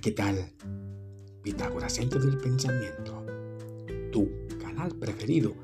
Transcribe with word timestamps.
¿qué 0.00 0.12
tal? 0.12 0.50
Pitágoras 1.42 1.94
Centro 1.94 2.20
del 2.20 2.38
Pensamiento, 2.38 3.22
tu 4.10 4.30
canal 4.58 4.94
preferido 4.96 5.54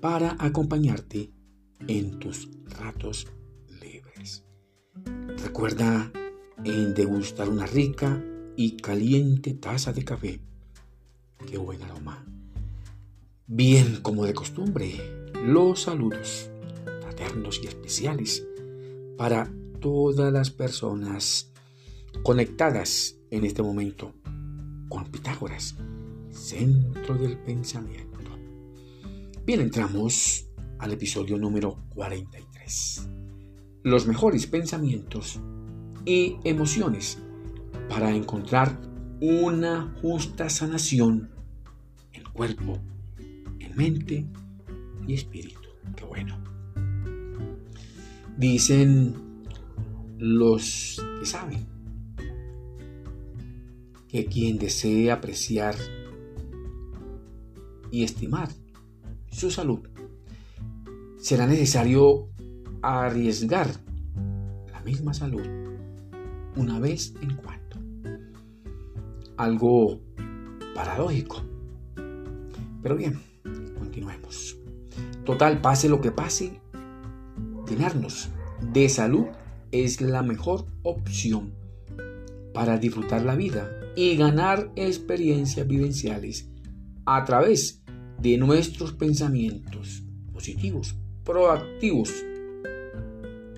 para 0.00 0.36
acompañarte 0.38 1.30
en 1.88 2.18
tus 2.18 2.50
ratos 2.78 3.26
libres. 3.80 4.44
Recuerda 5.42 6.12
en 6.64 6.94
degustar 6.94 7.48
una 7.48 7.66
rica 7.66 8.22
y 8.54 8.76
caliente 8.76 9.54
taza 9.54 9.94
de 9.94 10.04
café. 10.04 10.40
Qué 11.46 11.56
buen 11.56 11.82
aroma. 11.82 12.26
Bien, 13.46 14.00
como 14.02 14.26
de 14.26 14.34
costumbre, 14.34 14.92
los 15.42 15.82
saludos 15.82 16.50
fraternos 17.00 17.60
y 17.62 17.66
especiales 17.66 18.46
para 19.16 19.50
todas 19.80 20.30
las 20.32 20.50
personas 20.50 21.50
conectadas 22.22 23.16
en 23.30 23.44
este 23.44 23.62
momento 23.62 24.14
con 24.88 25.10
Pitágoras, 25.10 25.76
centro 26.30 27.16
del 27.16 27.38
pensamiento. 27.38 28.06
Bien, 29.44 29.60
entramos 29.60 30.48
al 30.78 30.92
episodio 30.92 31.38
número 31.38 31.84
43. 31.94 33.08
Los 33.84 34.06
mejores 34.06 34.46
pensamientos 34.46 35.40
y 36.04 36.36
emociones 36.44 37.18
para 37.88 38.10
encontrar 38.10 38.80
una 39.20 39.94
justa 40.02 40.50
sanación 40.50 41.30
en 42.12 42.24
cuerpo, 42.32 42.78
en 43.60 43.76
mente 43.76 44.26
y 45.06 45.14
espíritu. 45.14 45.68
Qué 45.94 46.04
bueno. 46.04 46.42
Dicen 48.36 49.14
los 50.18 51.02
que 51.20 51.26
saben 51.26 51.75
que 54.16 54.24
quien 54.24 54.56
desee 54.56 55.10
apreciar 55.12 55.74
y 57.90 58.02
estimar 58.02 58.48
su 59.30 59.50
salud, 59.50 59.80
será 61.18 61.46
necesario 61.46 62.30
arriesgar 62.80 63.68
la 64.72 64.80
misma 64.80 65.12
salud 65.12 65.46
una 66.56 66.80
vez 66.80 67.12
en 67.20 67.36
cuando. 67.36 67.76
Algo 69.36 70.00
paradójico. 70.74 71.42
Pero 72.82 72.96
bien, 72.96 73.20
continuemos. 73.78 74.56
Total, 75.26 75.60
pase 75.60 75.90
lo 75.90 76.00
que 76.00 76.10
pase, 76.10 76.58
llenarnos 77.68 78.30
de 78.72 78.88
salud 78.88 79.26
es 79.72 80.00
la 80.00 80.22
mejor 80.22 80.64
opción 80.84 81.52
para 82.54 82.78
disfrutar 82.78 83.20
la 83.20 83.34
vida 83.34 83.82
y 83.96 84.14
ganar 84.16 84.70
experiencias 84.76 85.66
vivenciales 85.66 86.48
a 87.06 87.24
través 87.24 87.82
de 88.20 88.36
nuestros 88.36 88.92
pensamientos 88.92 90.02
positivos, 90.32 90.94
proactivos 91.24 92.12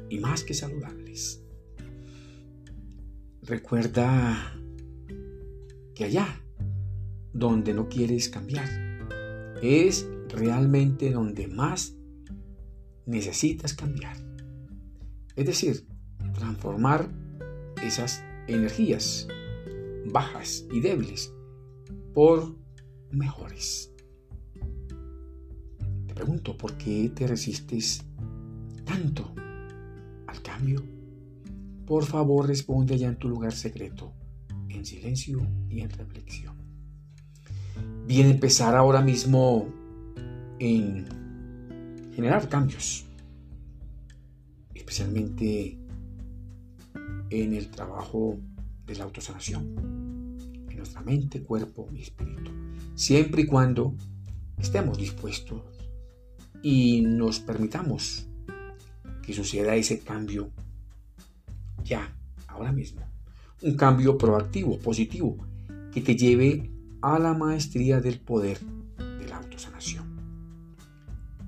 y 0.08 0.18
más 0.20 0.44
que 0.44 0.54
saludables. 0.54 1.42
Recuerda 3.42 4.54
que 5.94 6.04
allá 6.04 6.40
donde 7.32 7.74
no 7.74 7.88
quieres 7.88 8.28
cambiar 8.28 8.68
es 9.60 10.08
realmente 10.28 11.10
donde 11.10 11.48
más 11.48 11.94
necesitas 13.06 13.74
cambiar. 13.74 14.16
Es 15.34 15.46
decir, 15.46 15.86
transformar 16.34 17.10
esas 17.82 18.22
energías 18.46 19.28
bajas 20.10 20.64
y 20.72 20.80
débiles 20.80 21.32
por 22.14 22.54
mejores. 23.10 23.92
Te 26.06 26.14
pregunto, 26.14 26.56
¿por 26.56 26.76
qué 26.76 27.10
te 27.14 27.26
resistes 27.26 28.04
tanto 28.84 29.32
al 30.26 30.42
cambio? 30.42 30.82
Por 31.86 32.04
favor, 32.04 32.46
responde 32.46 32.94
allá 32.94 33.08
en 33.08 33.16
tu 33.16 33.28
lugar 33.28 33.52
secreto, 33.52 34.12
en 34.68 34.84
silencio 34.84 35.46
y 35.70 35.80
en 35.80 35.90
reflexión. 35.90 36.56
Bien, 38.06 38.28
empezar 38.30 38.74
ahora 38.74 39.00
mismo 39.00 39.68
en 40.58 41.06
generar 42.14 42.48
cambios, 42.48 43.06
especialmente 44.74 45.78
en 47.30 47.54
el 47.54 47.70
trabajo 47.70 48.36
de 48.86 48.96
la 48.96 49.04
autosanación 49.04 49.97
mente, 51.02 51.42
cuerpo 51.42 51.88
y 51.92 52.02
espíritu. 52.02 52.50
Siempre 52.94 53.42
y 53.42 53.46
cuando 53.46 53.94
estemos 54.58 54.98
dispuestos 54.98 55.62
y 56.62 57.02
nos 57.02 57.40
permitamos 57.40 58.26
que 59.22 59.32
suceda 59.32 59.76
ese 59.76 60.00
cambio 60.00 60.50
ya, 61.84 62.14
ahora 62.46 62.72
mismo. 62.72 63.00
Un 63.62 63.74
cambio 63.74 64.18
proactivo, 64.18 64.78
positivo, 64.78 65.36
que 65.92 66.00
te 66.00 66.16
lleve 66.16 66.70
a 67.00 67.18
la 67.18 67.34
maestría 67.34 68.00
del 68.00 68.20
poder 68.20 68.58
de 68.98 69.26
la 69.26 69.38
autosanación. 69.38 70.04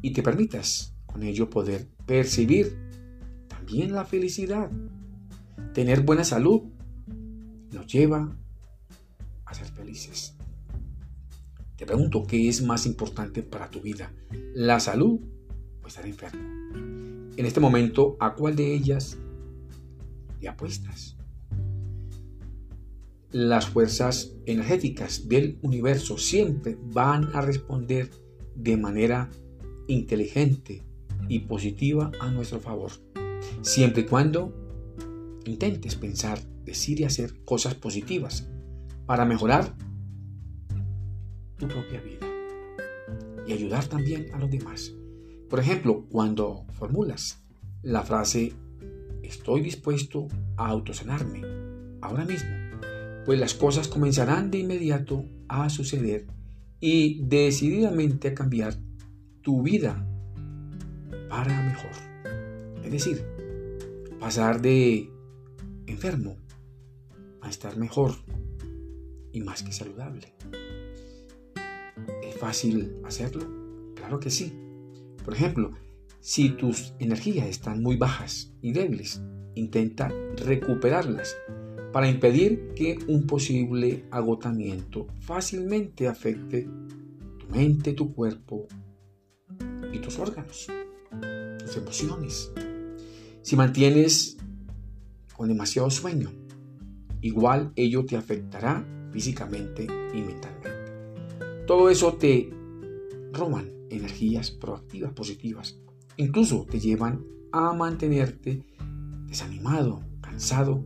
Y 0.02 0.12
te 0.12 0.22
permitas 0.22 0.94
con 1.06 1.22
ello 1.22 1.50
poder 1.50 1.88
percibir 2.06 2.76
también 3.48 3.92
la 3.92 4.04
felicidad. 4.04 4.70
Tener 5.74 6.02
buena 6.02 6.24
salud 6.24 6.62
nos 7.72 7.86
lleva 7.86 8.36
Te 11.76 11.86
pregunto, 11.86 12.24
¿qué 12.26 12.48
es 12.48 12.62
más 12.62 12.86
importante 12.86 13.42
para 13.42 13.70
tu 13.70 13.80
vida? 13.80 14.12
¿La 14.54 14.78
salud 14.80 15.20
o 15.82 15.86
estar 15.86 16.06
enfermo? 16.06 16.42
En 17.36 17.46
este 17.46 17.58
momento, 17.58 18.16
¿a 18.20 18.34
cuál 18.34 18.54
de 18.54 18.74
ellas 18.74 19.16
le 20.40 20.48
apuestas? 20.48 21.16
Las 23.32 23.66
fuerzas 23.66 24.32
energéticas 24.46 25.28
del 25.28 25.58
universo 25.62 26.18
siempre 26.18 26.76
van 26.92 27.34
a 27.34 27.40
responder 27.40 28.10
de 28.54 28.76
manera 28.76 29.30
inteligente 29.86 30.84
y 31.28 31.40
positiva 31.40 32.10
a 32.20 32.30
nuestro 32.30 32.60
favor, 32.60 32.90
siempre 33.62 34.02
y 34.02 34.06
cuando 34.06 34.52
intentes 35.46 35.94
pensar, 35.94 36.40
decir 36.64 37.00
y 37.00 37.04
hacer 37.04 37.42
cosas 37.44 37.74
positivas 37.74 38.48
para 39.10 39.24
mejorar 39.24 39.74
tu 41.56 41.66
propia 41.66 42.00
vida 42.00 42.28
y 43.44 43.52
ayudar 43.52 43.84
también 43.86 44.32
a 44.32 44.38
los 44.38 44.48
demás. 44.48 44.94
Por 45.48 45.58
ejemplo, 45.58 46.06
cuando 46.08 46.64
formulas 46.74 47.42
la 47.82 48.04
frase 48.04 48.52
estoy 49.24 49.62
dispuesto 49.62 50.28
a 50.56 50.68
autosanarme 50.68 51.42
ahora 52.00 52.24
mismo, 52.24 52.50
pues 53.26 53.40
las 53.40 53.54
cosas 53.54 53.88
comenzarán 53.88 54.52
de 54.52 54.58
inmediato 54.58 55.24
a 55.48 55.68
suceder 55.70 56.28
y 56.78 57.20
decididamente 57.24 58.28
a 58.28 58.34
cambiar 58.34 58.76
tu 59.42 59.60
vida 59.62 60.06
para 61.28 61.64
mejor. 61.64 62.84
Es 62.84 62.92
decir, 62.92 63.26
pasar 64.20 64.62
de 64.62 65.10
enfermo 65.88 66.36
a 67.40 67.50
estar 67.50 67.76
mejor 67.76 68.12
y 69.32 69.40
más 69.40 69.62
que 69.62 69.72
saludable. 69.72 70.32
¿Es 72.22 72.36
fácil 72.38 72.96
hacerlo? 73.04 73.46
Claro 73.94 74.20
que 74.20 74.30
sí. 74.30 74.52
Por 75.24 75.34
ejemplo, 75.34 75.72
si 76.20 76.50
tus 76.50 76.94
energías 76.98 77.46
están 77.46 77.82
muy 77.82 77.96
bajas 77.96 78.52
y 78.60 78.72
débiles, 78.72 79.22
intenta 79.54 80.12
recuperarlas 80.36 81.36
para 81.92 82.08
impedir 82.08 82.72
que 82.74 82.98
un 83.08 83.26
posible 83.26 84.04
agotamiento 84.10 85.06
fácilmente 85.20 86.08
afecte 86.08 86.68
tu 87.38 87.46
mente, 87.48 87.92
tu 87.92 88.12
cuerpo 88.14 88.66
y 89.92 89.98
tus 89.98 90.18
órganos, 90.18 90.68
tus 91.58 91.76
emociones. 91.76 92.52
Si 93.42 93.56
mantienes 93.56 94.36
con 95.36 95.48
demasiado 95.48 95.90
sueño, 95.90 96.30
igual 97.22 97.72
ello 97.74 98.04
te 98.04 98.16
afectará 98.16 98.86
físicamente 99.12 99.86
y 100.14 100.22
mentalmente. 100.22 100.70
Todo 101.66 101.90
eso 101.90 102.14
te 102.14 102.50
roban 103.32 103.70
energías 103.90 104.50
proactivas, 104.50 105.12
positivas. 105.12 105.78
Incluso 106.16 106.66
te 106.68 106.80
llevan 106.80 107.24
a 107.52 107.72
mantenerte 107.72 108.64
desanimado, 109.26 110.02
cansado 110.20 110.84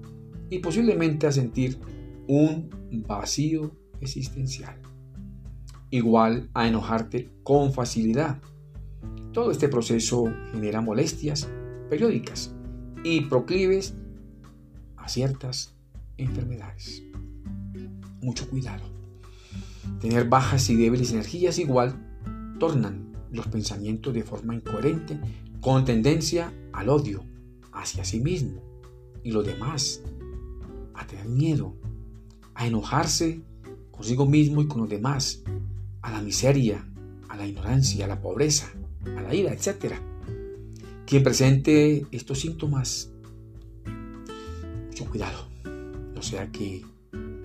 y 0.51 0.59
posiblemente 0.59 1.27
a 1.27 1.33
sentir 1.33 1.79
un 2.27 2.71
vacío 3.07 3.73
existencial. 4.01 4.81
Igual 5.91 6.51
a 6.55 6.67
enojarte 6.67 7.31
con 7.43 7.73
facilidad. 7.73 8.41
Todo 9.33 9.51
este 9.51 9.69
proceso 9.69 10.25
genera 10.53 10.81
molestias 10.81 11.49
periódicas 11.89 12.55
y 13.03 13.23
proclives 13.23 13.95
a 14.97 15.09
ciertas 15.09 15.75
enfermedades. 16.17 17.03
Mucho 18.25 18.49
cuidado. 18.49 18.85
Tener 20.01 20.29
bajas 20.29 20.69
y 20.71 20.77
débiles 20.77 21.13
energías 21.13 21.59
igual 21.59 22.01
tornan 22.59 23.13
los 23.31 23.47
pensamientos 23.49 24.15
de 24.15 24.23
forma 24.23 24.55
incoherente 24.55 25.19
con 25.61 25.85
tendencia 25.85 26.53
al 26.73 26.89
odio 26.89 27.25
hacia 27.73 28.05
sí 28.05 28.21
mismo 28.21 28.63
y 29.23 29.33
los 29.33 29.45
demás, 29.45 30.03
a 30.95 31.07
tener 31.07 31.27
miedo, 31.27 31.75
a 32.55 32.67
enojarse 32.67 33.43
consigo 33.91 34.27
mismo 34.27 34.63
y 34.63 34.69
con 34.69 34.83
los 34.83 34.91
demás, 34.91 35.43
a 36.03 36.11
la 36.11 36.21
miseria, 36.21 36.87
a 37.29 37.37
la 37.37 37.47
ignorancia, 37.47 38.05
a 38.05 38.09
la 38.09 38.21
pobreza, 38.21 38.71
a 39.17 39.23
la 39.23 39.35
ira, 39.35 39.53
etc. 39.53 39.95
Quien 41.07 41.23
presente 41.23 42.07
estos 42.11 42.41
síntomas, 42.41 43.11
mucho 44.87 45.07
cuidado, 45.07 45.49
no 46.15 46.23
sea 46.23 46.51
que 46.53 46.85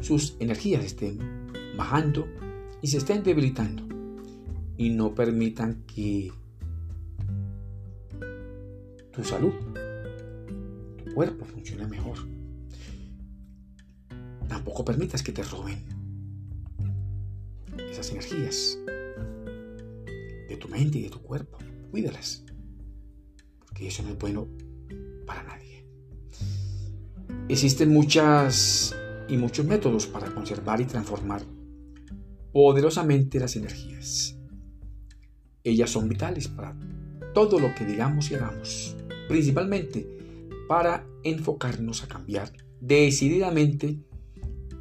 sus 0.01 0.35
energías 0.39 0.83
estén 0.83 1.19
bajando 1.77 2.27
y 2.81 2.87
se 2.87 2.97
estén 2.97 3.23
debilitando 3.23 3.83
y 4.77 4.89
no 4.89 5.13
permitan 5.13 5.83
que 5.85 6.31
tu 9.11 9.23
salud, 9.23 9.53
tu 11.03 11.13
cuerpo 11.13 11.45
funcione 11.45 11.85
mejor. 11.87 12.17
Tampoco 14.47 14.85
permitas 14.85 15.21
que 15.21 15.33
te 15.33 15.43
roben 15.43 15.79
esas 17.91 18.09
energías 18.11 18.77
de 20.47 20.57
tu 20.57 20.69
mente 20.69 20.99
y 20.99 21.03
de 21.03 21.09
tu 21.09 21.21
cuerpo. 21.21 21.57
Cuídalas, 21.91 22.43
porque 23.59 23.87
eso 23.87 24.03
no 24.03 24.09
es 24.09 24.17
bueno 24.17 24.47
para 25.25 25.43
nadie. 25.43 25.85
Existen 27.49 27.89
muchas 27.89 28.95
y 29.29 29.37
muchos 29.37 29.65
métodos 29.65 30.07
para 30.07 30.33
conservar 30.33 30.81
y 30.81 30.85
transformar 30.85 31.43
poderosamente 32.51 33.39
las 33.39 33.55
energías. 33.55 34.37
Ellas 35.63 35.89
son 35.89 36.09
vitales 36.09 36.47
para 36.47 36.75
todo 37.33 37.59
lo 37.59 37.73
que 37.75 37.85
digamos 37.85 38.31
y 38.31 38.35
hagamos, 38.35 38.95
principalmente 39.27 40.07
para 40.67 41.05
enfocarnos 41.23 42.03
a 42.03 42.07
cambiar 42.07 42.51
decididamente 42.81 43.99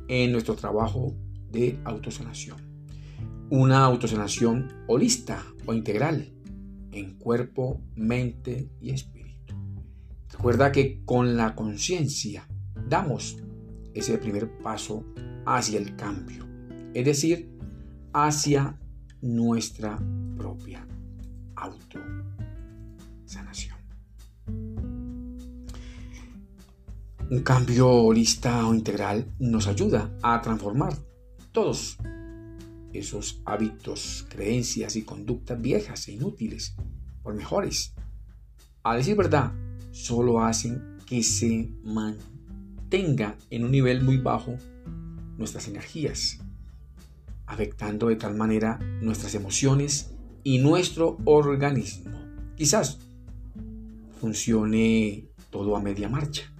en 0.08 0.32
nuestro 0.32 0.54
trabajo 0.54 1.14
de 1.50 1.78
autosanación. 1.84 2.56
Una 3.50 3.84
autosanación 3.84 4.72
holista 4.86 5.42
o 5.66 5.74
integral 5.74 6.32
en 6.92 7.14
cuerpo, 7.18 7.80
mente 7.94 8.70
y 8.80 8.90
espíritu. 8.90 9.54
Recuerda 10.30 10.72
que 10.72 11.02
con 11.04 11.36
la 11.36 11.54
conciencia 11.54 12.48
damos 12.88 13.36
ese 13.98 14.18
primer 14.18 14.58
paso 14.58 15.04
hacia 15.44 15.78
el 15.78 15.96
cambio, 15.96 16.46
es 16.94 17.04
decir, 17.04 17.50
hacia 18.12 18.78
nuestra 19.20 19.98
propia 20.36 20.86
autosanación. 21.56 23.76
Un 27.30 27.42
cambio 27.42 27.90
holista 27.90 28.66
o 28.66 28.74
integral 28.74 29.26
nos 29.38 29.66
ayuda 29.66 30.10
a 30.22 30.40
transformar 30.40 30.94
todos 31.52 31.98
esos 32.92 33.42
hábitos, 33.44 34.26
creencias 34.30 34.96
y 34.96 35.02
conductas 35.02 35.60
viejas 35.60 36.08
e 36.08 36.12
inútiles 36.12 36.74
por 37.22 37.34
mejores. 37.34 37.94
A 38.82 38.96
decir 38.96 39.16
verdad, 39.16 39.52
solo 39.90 40.42
hacen 40.42 40.96
que 41.04 41.22
se 41.22 41.70
mantenga 42.88 43.36
en 43.50 43.64
un 43.64 43.70
nivel 43.70 44.02
muy 44.02 44.16
bajo 44.16 44.56
nuestras 45.36 45.68
energías, 45.68 46.38
afectando 47.44 48.08
de 48.08 48.16
tal 48.16 48.34
manera 48.34 48.78
nuestras 49.02 49.34
emociones 49.34 50.14
y 50.42 50.56
nuestro 50.56 51.18
organismo. 51.26 52.18
Quizás 52.56 52.98
funcione 54.18 55.26
todo 55.50 55.76
a 55.76 55.82
media 55.82 56.08
marcha 56.08 56.50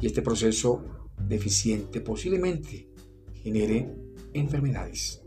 y 0.00 0.06
este 0.06 0.22
proceso 0.22 0.84
deficiente 1.26 2.00
posiblemente 2.00 2.86
genere 3.42 3.92
enfermedades. 4.34 5.20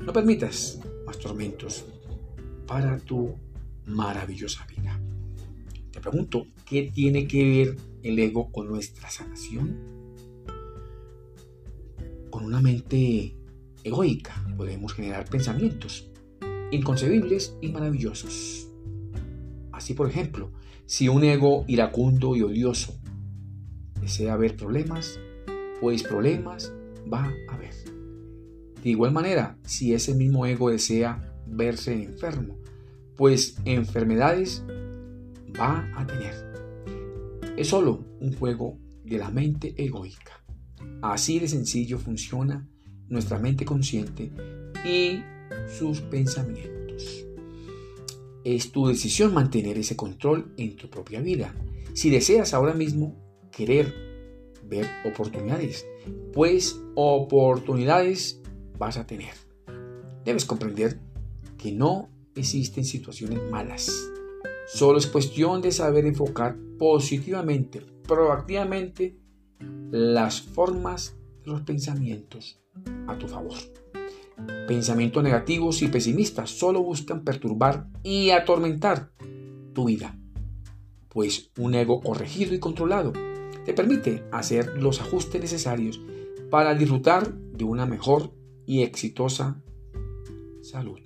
No 0.00 0.12
permitas 0.12 0.78
más 1.04 1.18
tormentos 1.18 1.86
para 2.68 2.98
tu 2.98 3.34
maravillosa 3.86 4.64
vida. 4.66 5.00
Te 5.90 6.00
pregunto, 6.00 6.46
¿qué 6.64 6.92
tiene 6.94 7.26
que 7.26 7.44
ver 7.44 7.76
el 8.08 8.18
ego 8.18 8.50
con 8.52 8.68
nuestra 8.68 9.10
sanación? 9.10 9.78
Con 12.30 12.44
una 12.44 12.60
mente 12.60 13.36
egoica 13.82 14.44
podemos 14.56 14.94
generar 14.94 15.28
pensamientos 15.28 16.10
inconcebibles 16.70 17.56
y 17.60 17.68
maravillosos. 17.68 18.68
Así, 19.72 19.94
por 19.94 20.08
ejemplo, 20.08 20.50
si 20.86 21.08
un 21.08 21.24
ego 21.24 21.64
iracundo 21.68 22.36
y 22.36 22.42
odioso 22.42 22.94
desea 24.00 24.36
ver 24.36 24.56
problemas, 24.56 25.18
pues 25.80 26.02
problemas 26.02 26.72
va 27.12 27.24
a 27.48 27.54
haber. 27.54 27.74
De 28.82 28.90
igual 28.90 29.12
manera, 29.12 29.58
si 29.64 29.94
ese 29.94 30.14
mismo 30.14 30.46
ego 30.46 30.70
desea 30.70 31.32
verse 31.46 31.92
enfermo, 31.92 32.56
pues 33.16 33.56
enfermedades 33.64 34.64
va 35.58 35.90
a 35.96 36.06
tener. 36.06 36.55
Es 37.56 37.68
solo 37.68 38.04
un 38.20 38.34
juego 38.34 38.78
de 39.04 39.18
la 39.18 39.30
mente 39.30 39.74
egoica. 39.76 40.44
Así 41.00 41.38
de 41.38 41.48
sencillo 41.48 41.98
funciona 41.98 42.68
nuestra 43.08 43.38
mente 43.38 43.64
consciente 43.64 44.30
y 44.84 45.22
sus 45.78 46.00
pensamientos. 46.02 47.24
Es 48.44 48.72
tu 48.72 48.86
decisión 48.86 49.32
mantener 49.32 49.78
ese 49.78 49.96
control 49.96 50.52
en 50.56 50.76
tu 50.76 50.90
propia 50.90 51.20
vida. 51.20 51.54
Si 51.94 52.10
deseas 52.10 52.52
ahora 52.52 52.74
mismo 52.74 53.16
querer 53.50 53.92
ver 54.68 54.86
oportunidades, 55.04 55.86
pues 56.32 56.80
oportunidades 56.94 58.40
vas 58.78 58.98
a 58.98 59.06
tener. 59.06 59.32
Debes 60.24 60.44
comprender 60.44 61.00
que 61.56 61.72
no 61.72 62.10
existen 62.34 62.84
situaciones 62.84 63.40
malas. 63.50 63.90
Solo 64.66 64.98
es 64.98 65.06
cuestión 65.06 65.62
de 65.62 65.70
saber 65.70 66.06
enfocar 66.06 66.56
positivamente, 66.78 67.80
proactivamente, 68.06 69.16
las 69.90 70.42
formas 70.42 71.16
de 71.44 71.52
los 71.52 71.60
pensamientos 71.62 72.60
a 73.06 73.16
tu 73.16 73.28
favor. 73.28 73.56
Pensamientos 74.66 75.22
negativos 75.22 75.82
y 75.82 75.88
pesimistas 75.88 76.50
solo 76.50 76.82
buscan 76.82 77.22
perturbar 77.22 77.86
y 78.02 78.30
atormentar 78.30 79.12
tu 79.72 79.84
vida, 79.84 80.18
pues 81.08 81.52
un 81.58 81.74
ego 81.74 82.00
corregido 82.00 82.54
y 82.54 82.58
controlado 82.58 83.12
te 83.64 83.72
permite 83.72 84.24
hacer 84.32 84.76
los 84.82 85.00
ajustes 85.00 85.40
necesarios 85.40 86.00
para 86.50 86.74
disfrutar 86.74 87.32
de 87.32 87.64
una 87.64 87.86
mejor 87.86 88.32
y 88.66 88.82
exitosa 88.82 89.62
salud. 90.62 90.98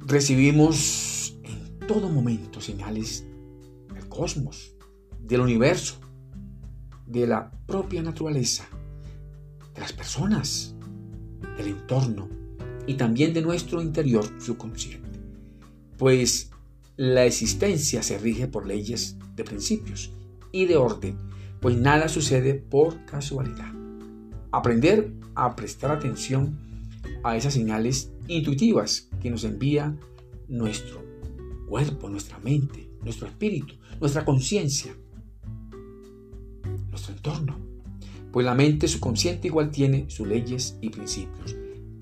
Recibimos 0.00 1.21
todo 1.86 2.08
momento 2.08 2.60
señales 2.60 3.24
del 3.92 4.08
cosmos, 4.08 4.74
del 5.20 5.40
universo, 5.40 6.00
de 7.06 7.26
la 7.26 7.50
propia 7.66 8.02
naturaleza, 8.02 8.66
de 9.74 9.80
las 9.80 9.92
personas, 9.92 10.74
del 11.56 11.68
entorno 11.68 12.28
y 12.86 12.94
también 12.94 13.32
de 13.34 13.42
nuestro 13.42 13.82
interior 13.82 14.24
subconsciente. 14.40 15.20
Pues 15.98 16.50
la 16.96 17.24
existencia 17.24 18.02
se 18.02 18.18
rige 18.18 18.46
por 18.48 18.66
leyes 18.66 19.16
de 19.34 19.44
principios 19.44 20.12
y 20.52 20.66
de 20.66 20.76
orden, 20.76 21.18
pues 21.60 21.76
nada 21.76 22.08
sucede 22.08 22.54
por 22.54 23.04
casualidad. 23.04 23.72
Aprender 24.50 25.12
a 25.34 25.56
prestar 25.56 25.90
atención 25.90 26.58
a 27.24 27.36
esas 27.36 27.54
señales 27.54 28.10
intuitivas 28.28 29.08
que 29.20 29.30
nos 29.30 29.44
envía 29.44 29.96
nuestro 30.48 31.11
cuerpo, 31.72 32.10
nuestra 32.10 32.38
mente, 32.38 32.86
nuestro 33.02 33.26
espíritu, 33.26 33.76
nuestra 33.98 34.26
conciencia, 34.26 34.94
nuestro 36.90 37.14
entorno. 37.14 37.56
Pues 38.30 38.44
la 38.44 38.54
mente 38.54 38.86
subconsciente 38.86 39.48
igual 39.48 39.70
tiene 39.70 40.04
sus 40.10 40.26
leyes 40.26 40.76
y 40.82 40.90
principios 40.90 41.56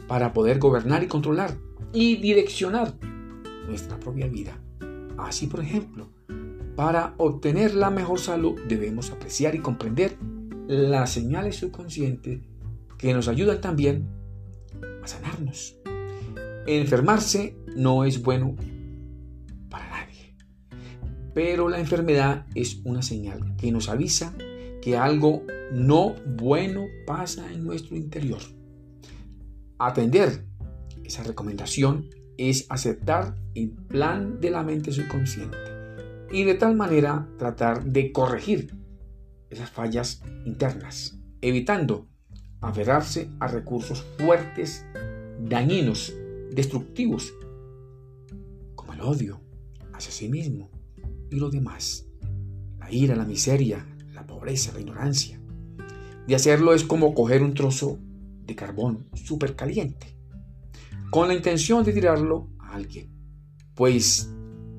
para 0.08 0.32
poder 0.32 0.58
gobernar 0.58 1.04
y 1.04 1.06
controlar 1.06 1.56
y 1.92 2.16
direccionar 2.16 2.94
nuestra 3.68 4.00
propia 4.00 4.26
vida. 4.26 4.60
Así, 5.16 5.46
por 5.46 5.60
ejemplo, 5.60 6.08
para 6.74 7.14
obtener 7.18 7.72
la 7.76 7.90
mejor 7.90 8.18
salud 8.18 8.58
debemos 8.66 9.12
apreciar 9.12 9.54
y 9.54 9.60
comprender 9.60 10.16
las 10.66 11.12
señales 11.12 11.54
subconscientes 11.54 12.40
que 12.98 13.14
nos 13.14 13.28
ayudan 13.28 13.60
también 13.60 14.08
a 15.00 15.06
sanarnos. 15.06 15.76
Enfermarse 16.66 17.54
no 17.76 18.04
es 18.04 18.20
bueno 18.20 18.56
pero 21.42 21.70
la 21.70 21.80
enfermedad 21.80 22.44
es 22.54 22.82
una 22.84 23.00
señal 23.00 23.56
que 23.56 23.72
nos 23.72 23.88
avisa 23.88 24.34
que 24.82 24.98
algo 24.98 25.42
no 25.72 26.14
bueno 26.26 26.84
pasa 27.06 27.50
en 27.50 27.64
nuestro 27.64 27.96
interior. 27.96 28.42
Atender 29.78 30.44
esa 31.02 31.22
recomendación 31.22 32.10
es 32.36 32.66
aceptar 32.68 33.36
el 33.54 33.70
plan 33.70 34.38
de 34.38 34.50
la 34.50 34.62
mente 34.62 34.92
subconsciente 34.92 35.56
y 36.30 36.44
de 36.44 36.56
tal 36.56 36.76
manera 36.76 37.26
tratar 37.38 37.86
de 37.86 38.12
corregir 38.12 38.74
esas 39.48 39.70
fallas 39.70 40.22
internas, 40.44 41.18
evitando 41.40 42.06
aferrarse 42.60 43.30
a 43.40 43.48
recursos 43.48 44.04
fuertes, 44.18 44.84
dañinos, 45.40 46.12
destructivos, 46.52 47.32
como 48.74 48.92
el 48.92 49.00
odio 49.00 49.40
hacia 49.94 50.12
sí 50.12 50.28
mismo 50.28 50.70
y 51.30 51.36
lo 51.36 51.50
demás, 51.50 52.06
la 52.78 52.92
ira, 52.92 53.16
la 53.16 53.24
miseria, 53.24 53.86
la 54.12 54.26
pobreza, 54.26 54.72
la 54.72 54.80
ignorancia. 54.80 55.40
De 56.26 56.34
hacerlo 56.34 56.74
es 56.74 56.84
como 56.84 57.14
coger 57.14 57.42
un 57.42 57.54
trozo 57.54 57.98
de 58.44 58.54
carbón 58.54 59.06
súper 59.14 59.56
caliente, 59.56 60.16
con 61.10 61.28
la 61.28 61.34
intención 61.34 61.84
de 61.84 61.92
tirarlo 61.92 62.48
a 62.58 62.74
alguien, 62.74 63.08
pues 63.74 64.30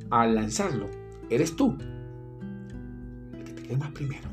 al 0.10 0.36
lanzarlo 0.36 0.89
eres 1.29 1.55
tú 1.55 1.77
el 3.34 3.43
que 3.43 3.53
te 3.53 3.63
quema 3.63 3.91
primero. 3.93 4.29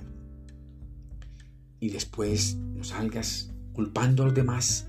Y 1.81 1.91
después 1.91 2.57
no 2.57 2.83
salgas 2.83 3.55
culpando 3.73 4.25
a 4.25 4.27
los 4.27 4.35
demás 4.35 4.89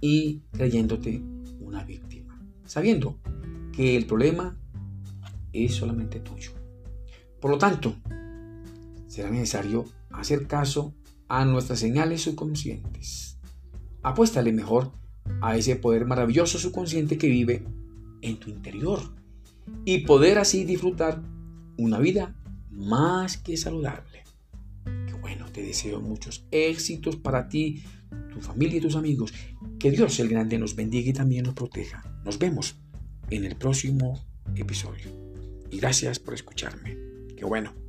y 0.00 0.40
creyéndote 0.50 1.22
una 1.60 1.84
víctima, 1.84 2.38
sabiendo 2.64 3.20
que 3.72 3.96
el 3.96 4.06
problema 4.06 4.58
es 5.54 5.74
solamente 5.74 6.20
tuyo. 6.20 6.50
Por 7.40 7.50
lo 7.50 7.58
tanto, 7.58 7.96
será 9.06 9.30
necesario 9.30 9.84
hacer 10.10 10.46
caso 10.46 10.94
a 11.28 11.44
nuestras 11.44 11.78
señales 11.78 12.22
subconscientes. 12.22 13.38
Apuéstale 14.02 14.52
mejor 14.52 14.92
a 15.40 15.56
ese 15.56 15.76
poder 15.76 16.04
maravilloso 16.04 16.58
subconsciente 16.58 17.16
que 17.16 17.28
vive 17.28 17.64
en 18.20 18.38
tu 18.38 18.50
interior 18.50 19.00
y 19.84 19.98
poder 20.06 20.38
así 20.38 20.64
disfrutar 20.64 21.22
una 21.76 21.98
vida 21.98 22.34
más 22.70 23.36
que 23.36 23.56
saludable 23.56 24.24
te 25.54 25.62
deseo 25.62 26.00
muchos 26.00 26.44
éxitos 26.50 27.16
para 27.16 27.48
ti, 27.48 27.82
tu 28.32 28.40
familia 28.40 28.78
y 28.78 28.82
tus 28.82 28.96
amigos. 28.96 29.32
Que 29.78 29.90
Dios 29.90 30.18
el 30.20 30.28
Grande 30.28 30.58
nos 30.58 30.74
bendiga 30.74 31.08
y 31.08 31.14
también 31.14 31.44
nos 31.44 31.54
proteja. 31.54 32.02
Nos 32.24 32.38
vemos 32.38 32.76
en 33.30 33.44
el 33.44 33.56
próximo 33.56 34.22
episodio. 34.56 35.23
Gracias 35.80 36.18
por 36.18 36.34
escucharme. 36.34 36.96
Qué 37.36 37.44
bueno. 37.44 37.83